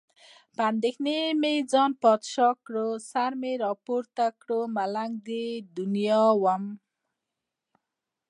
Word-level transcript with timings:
په 0.55 0.61
اندېښنو 0.71 1.17
مې 1.41 1.53
ځان 1.71 1.91
بادشاه 2.01 2.53
کړ. 2.65 2.75
سر 3.09 3.31
مې 3.41 3.53
راپورته 3.65 4.25
کړ، 4.41 4.49
ملنګ 4.77 5.11
د 5.27 5.29
دنیا 5.77 6.21
ومه. 6.43 6.73